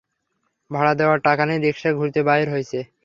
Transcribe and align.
ভাড়া 0.71 0.93
দেওয়ার 0.99 1.19
টাকা 1.27 1.43
নাই, 1.45 1.57
রিকশায় 1.59 1.95
ঘুরতে 1.95 2.19
বাইর 2.27 2.47
হইছে। 2.53 2.79